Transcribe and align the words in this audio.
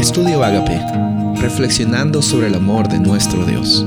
Estudio 0.00 0.42
Agape, 0.42 0.80
reflexionando 1.42 2.22
sobre 2.22 2.46
el 2.46 2.54
amor 2.54 2.88
de 2.88 2.98
nuestro 2.98 3.44
Dios. 3.44 3.84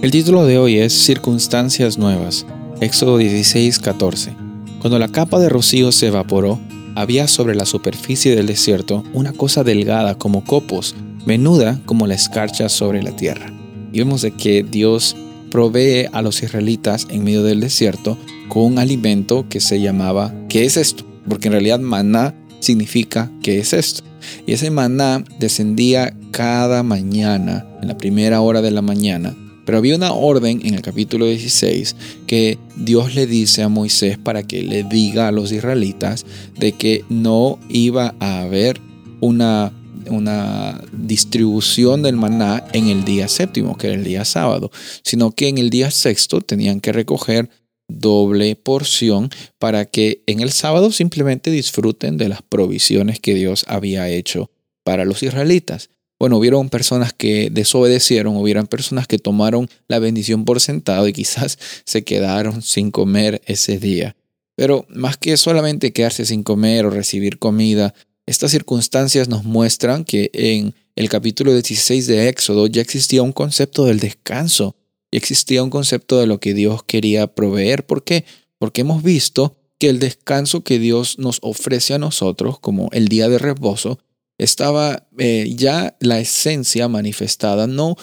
El 0.00 0.12
título 0.12 0.46
de 0.46 0.58
hoy 0.58 0.78
es 0.78 0.92
Circunstancias 0.92 1.98
Nuevas, 1.98 2.46
Éxodo 2.80 3.18
16, 3.18 3.80
14. 3.80 4.32
Cuando 4.80 5.00
la 5.00 5.08
capa 5.08 5.40
de 5.40 5.48
rocío 5.48 5.90
se 5.90 6.06
evaporó, 6.06 6.60
había 6.94 7.26
sobre 7.26 7.56
la 7.56 7.66
superficie 7.66 8.36
del 8.36 8.46
desierto 8.46 9.02
una 9.12 9.32
cosa 9.32 9.64
delgada 9.64 10.14
como 10.14 10.44
copos, 10.44 10.94
menuda 11.26 11.80
como 11.84 12.06
la 12.06 12.14
escarcha 12.14 12.68
sobre 12.68 13.02
la 13.02 13.16
tierra. 13.16 13.52
Y 13.92 13.98
vemos 13.98 14.22
de 14.22 14.30
que 14.30 14.62
Dios 14.62 15.16
provee 15.50 16.06
a 16.12 16.22
los 16.22 16.44
israelitas 16.44 17.08
en 17.10 17.24
medio 17.24 17.42
del 17.42 17.58
desierto 17.58 18.16
con 18.48 18.62
un 18.62 18.78
alimento 18.78 19.46
que 19.48 19.58
se 19.58 19.80
llamaba 19.80 20.32
¿qué 20.48 20.64
es 20.64 20.76
esto? 20.76 21.04
Porque 21.28 21.48
en 21.48 21.54
realidad 21.54 21.80
maná 21.80 22.36
significa 22.60 23.32
¿qué 23.42 23.58
es 23.58 23.72
esto? 23.72 24.11
Y 24.46 24.52
ese 24.52 24.70
maná 24.70 25.24
descendía 25.38 26.14
cada 26.30 26.82
mañana, 26.82 27.66
en 27.80 27.88
la 27.88 27.96
primera 27.96 28.40
hora 28.40 28.62
de 28.62 28.70
la 28.70 28.82
mañana. 28.82 29.34
Pero 29.64 29.78
había 29.78 29.96
una 29.96 30.12
orden 30.12 30.60
en 30.64 30.74
el 30.74 30.82
capítulo 30.82 31.26
16 31.26 31.94
que 32.26 32.58
Dios 32.76 33.14
le 33.14 33.26
dice 33.26 33.62
a 33.62 33.68
Moisés 33.68 34.18
para 34.18 34.42
que 34.42 34.62
le 34.62 34.82
diga 34.82 35.28
a 35.28 35.32
los 35.32 35.52
israelitas 35.52 36.26
de 36.58 36.72
que 36.72 37.04
no 37.08 37.58
iba 37.68 38.14
a 38.18 38.40
haber 38.40 38.80
una, 39.20 39.72
una 40.10 40.80
distribución 40.92 42.02
del 42.02 42.16
maná 42.16 42.64
en 42.72 42.88
el 42.88 43.04
día 43.04 43.28
séptimo, 43.28 43.76
que 43.76 43.86
era 43.88 43.96
el 43.96 44.04
día 44.04 44.24
sábado, 44.24 44.72
sino 45.02 45.30
que 45.30 45.48
en 45.48 45.58
el 45.58 45.70
día 45.70 45.92
sexto 45.92 46.40
tenían 46.40 46.80
que 46.80 46.90
recoger 46.90 47.48
doble 47.88 48.56
porción 48.56 49.30
para 49.58 49.84
que 49.84 50.22
en 50.26 50.40
el 50.40 50.52
sábado 50.52 50.92
simplemente 50.92 51.50
disfruten 51.50 52.16
de 52.16 52.28
las 52.28 52.42
provisiones 52.42 53.20
que 53.20 53.34
Dios 53.34 53.64
había 53.68 54.08
hecho 54.08 54.50
para 54.84 55.04
los 55.04 55.22
israelitas. 55.22 55.90
Bueno, 56.18 56.38
hubieron 56.38 56.70
personas 56.70 57.12
que 57.12 57.50
desobedecieron, 57.50 58.36
hubieron 58.36 58.68
personas 58.68 59.08
que 59.08 59.18
tomaron 59.18 59.68
la 59.88 59.98
bendición 59.98 60.44
por 60.44 60.60
sentado 60.60 61.08
y 61.08 61.12
quizás 61.12 61.58
se 61.84 62.04
quedaron 62.04 62.62
sin 62.62 62.90
comer 62.90 63.42
ese 63.46 63.78
día. 63.78 64.14
Pero 64.54 64.86
más 64.88 65.16
que 65.16 65.36
solamente 65.36 65.92
quedarse 65.92 66.24
sin 66.24 66.42
comer 66.42 66.86
o 66.86 66.90
recibir 66.90 67.38
comida, 67.38 67.94
estas 68.26 68.52
circunstancias 68.52 69.28
nos 69.28 69.44
muestran 69.44 70.04
que 70.04 70.30
en 70.32 70.74
el 70.94 71.08
capítulo 71.08 71.52
16 71.52 72.06
de 72.06 72.28
Éxodo 72.28 72.66
ya 72.66 72.82
existía 72.82 73.22
un 73.22 73.32
concepto 73.32 73.86
del 73.86 73.98
descanso 73.98 74.76
y 75.12 75.18
existía 75.18 75.62
un 75.62 75.70
concepto 75.70 76.18
de 76.18 76.26
lo 76.26 76.40
que 76.40 76.54
Dios 76.54 76.82
quería 76.82 77.28
proveer. 77.28 77.86
¿Por 77.86 78.02
qué? 78.02 78.24
Porque 78.58 78.80
hemos 78.80 79.02
visto 79.02 79.56
que 79.78 79.90
el 79.90 80.00
descanso 80.00 80.64
que 80.64 80.78
Dios 80.78 81.18
nos 81.18 81.38
ofrece 81.42 81.94
a 81.94 81.98
nosotros, 81.98 82.58
como 82.58 82.88
el 82.92 83.08
día 83.08 83.28
de 83.28 83.38
reposo, 83.38 83.98
estaba 84.38 85.06
eh, 85.18 85.52
ya 85.54 85.96
la 86.00 86.18
esencia 86.18 86.88
manifestada, 86.88 87.66
no 87.66 87.96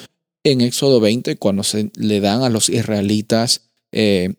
en 0.44 0.62
Éxodo 0.62 1.00
20, 1.00 1.36
cuando 1.38 1.64
se 1.64 1.92
le 1.96 2.20
dan 2.22 2.44
a 2.44 2.50
los 2.50 2.70
israelitas 2.70 3.70
eh, 3.92 4.36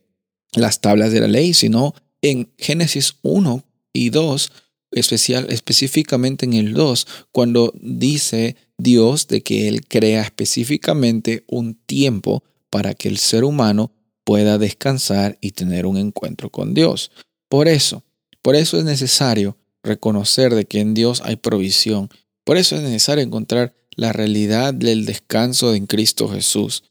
las 0.53 0.81
tablas 0.81 1.13
de 1.13 1.21
la 1.21 1.29
ley, 1.29 1.55
sino 1.55 1.95
en 2.23 2.53
Génesis 2.57 3.17
1 3.23 3.65
y 3.93 4.11
2, 4.11 4.53
especial, 4.93 5.47
específicamente 5.51 6.47
en 6.47 6.55
el 6.55 6.73
2, 6.75 7.07
cuando 7.33 7.73
dice 7.81 8.57
Dios 8.79 9.27
de 9.27 9.43
que 9.43 9.69
Él 9.69 9.87
crea 9.87 10.23
específicamente 10.23 11.45
un 11.49 11.75
tiempo 11.75 12.45
para 12.71 12.95
que 12.95 13.09
el 13.09 13.19
ser 13.19 13.45
humano 13.45 13.93
pueda 14.25 14.59
descansar 14.59 15.39
y 15.41 15.53
tener 15.53 15.87
un 15.87 15.97
encuentro 15.97 16.51
con 16.51 16.73
Dios. 16.73 17.11
Por 17.49 17.69
eso, 17.69 18.05
por 18.43 18.55
eso 18.55 18.79
es 18.79 18.85
necesario 18.85 19.57
reconocer 19.83 20.55
de 20.55 20.67
que 20.67 20.81
en 20.81 20.95
Dios 20.95 21.23
hay 21.25 21.37
provisión. 21.37 22.09
Por 22.45 22.57
eso 22.57 22.77
es 22.77 22.83
necesario 22.83 23.25
encontrar 23.25 23.75
la 23.97 24.13
realidad 24.13 24.73
del 24.73 25.05
descanso 25.05 25.75
en 25.75 25.87
Cristo 25.87 26.29
Jesús. 26.29 26.85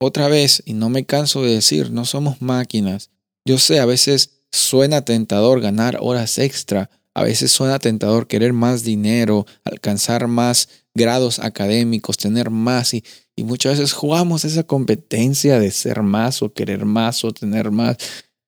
Otra 0.00 0.28
vez, 0.28 0.62
y 0.66 0.74
no 0.74 0.90
me 0.90 1.04
canso 1.04 1.42
de 1.42 1.54
decir, 1.54 1.90
no 1.90 2.04
somos 2.04 2.40
máquinas. 2.40 3.10
Yo 3.44 3.58
sé, 3.58 3.80
a 3.80 3.86
veces 3.86 4.42
suena 4.52 5.04
tentador 5.04 5.60
ganar 5.60 5.98
horas 6.00 6.38
extra, 6.38 6.90
a 7.14 7.24
veces 7.24 7.50
suena 7.50 7.78
tentador 7.78 8.28
querer 8.28 8.52
más 8.52 8.84
dinero, 8.84 9.46
alcanzar 9.64 10.28
más 10.28 10.68
grados 10.94 11.38
académicos, 11.38 12.16
tener 12.16 12.50
más 12.50 12.94
y, 12.94 13.04
y 13.36 13.44
muchas 13.44 13.78
veces 13.78 13.92
jugamos 13.92 14.44
esa 14.44 14.64
competencia 14.64 15.60
de 15.60 15.70
ser 15.70 16.02
más 16.02 16.42
o 16.42 16.52
querer 16.52 16.84
más 16.84 17.24
o 17.24 17.32
tener 17.32 17.70
más. 17.70 17.96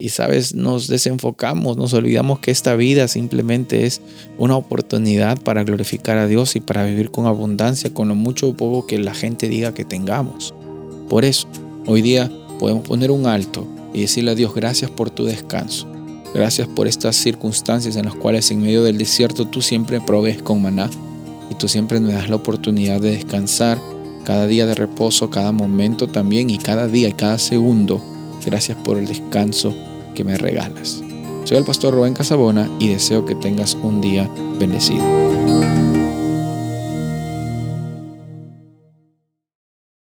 Y 0.00 0.08
sabes, 0.08 0.54
nos 0.54 0.88
desenfocamos, 0.88 1.76
nos 1.76 1.92
olvidamos 1.92 2.38
que 2.38 2.50
esta 2.50 2.74
vida 2.74 3.06
simplemente 3.06 3.84
es 3.84 4.00
una 4.38 4.56
oportunidad 4.56 5.38
para 5.42 5.62
glorificar 5.62 6.16
a 6.16 6.26
Dios 6.26 6.56
y 6.56 6.60
para 6.60 6.84
vivir 6.84 7.10
con 7.10 7.26
abundancia, 7.26 7.92
con 7.92 8.08
lo 8.08 8.14
mucho 8.14 8.48
o 8.48 8.56
poco 8.56 8.86
que 8.86 8.98
la 8.98 9.12
gente 9.12 9.48
diga 9.48 9.74
que 9.74 9.84
tengamos. 9.84 10.54
Por 11.10 11.26
eso, 11.26 11.46
hoy 11.86 12.00
día 12.00 12.32
podemos 12.58 12.88
poner 12.88 13.10
un 13.10 13.26
alto 13.26 13.68
y 13.92 14.00
decirle 14.00 14.30
a 14.30 14.34
Dios 14.34 14.54
gracias 14.54 14.90
por 14.90 15.10
tu 15.10 15.26
descanso. 15.26 15.86
Gracias 16.32 16.66
por 16.66 16.88
estas 16.88 17.16
circunstancias 17.16 17.96
en 17.96 18.06
las 18.06 18.14
cuales 18.14 18.50
en 18.50 18.62
medio 18.62 18.82
del 18.82 18.96
desierto 18.96 19.46
tú 19.46 19.60
siempre 19.60 20.00
provees 20.00 20.40
con 20.42 20.62
maná 20.62 20.88
y 21.50 21.56
tú 21.56 21.68
siempre 21.68 22.00
me 22.00 22.12
das 22.12 22.30
la 22.30 22.36
oportunidad 22.36 23.00
de 23.00 23.10
descansar 23.10 23.78
cada 24.24 24.46
día 24.46 24.66
de 24.66 24.74
reposo, 24.74 25.28
cada 25.30 25.52
momento 25.52 26.06
también 26.06 26.48
y 26.48 26.58
cada 26.58 26.86
día 26.86 27.08
y 27.08 27.12
cada 27.12 27.38
segundo. 27.38 28.00
Gracias 28.46 28.78
por 28.78 28.96
el 28.96 29.06
descanso 29.06 29.74
que 30.14 30.24
me 30.24 30.38
regalas. 30.38 31.02
Soy 31.44 31.56
el 31.56 31.64
pastor 31.64 31.94
Rubén 31.94 32.14
Casabona 32.14 32.70
y 32.78 32.88
deseo 32.88 33.24
que 33.24 33.34
tengas 33.34 33.74
un 33.74 34.00
día 34.00 34.30
bendecido. 34.58 35.89